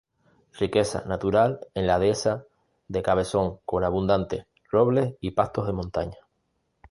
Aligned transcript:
Riqueza 0.59 1.01
natural 1.05 1.59
en 1.75 1.85
la 1.85 1.99
Dehesa 1.99 2.47
de 2.87 3.03
Cabezón 3.03 3.59
con 3.65 3.83
abundantes 3.83 4.47
robles 4.71 5.13
y 5.21 5.29
pastos 5.29 5.67
de 5.67 5.73
montaña. 5.73 6.17